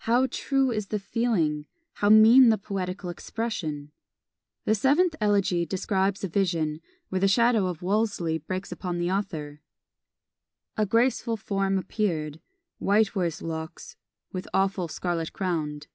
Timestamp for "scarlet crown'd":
14.86-15.86